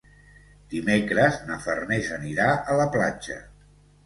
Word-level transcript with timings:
Dimecres 0.71 1.37
na 1.49 1.57
Farners 1.67 2.09
anirà 2.17 2.49
a 2.75 2.79
la 2.81 2.89
platja. 2.97 3.39